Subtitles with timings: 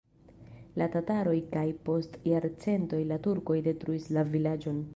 [0.81, 4.85] La tataroj kaj post jarcentoj la turkoj detruis la vilaĝon.